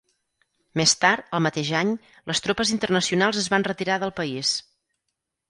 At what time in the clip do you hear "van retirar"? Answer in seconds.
3.57-4.01